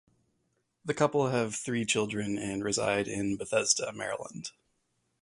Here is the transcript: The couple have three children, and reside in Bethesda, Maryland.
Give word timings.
The 0.83 0.95
couple 0.95 1.27
have 1.27 1.53
three 1.55 1.85
children, 1.85 2.39
and 2.39 2.63
reside 2.63 3.07
in 3.07 3.37
Bethesda, 3.37 3.93
Maryland. 3.93 4.49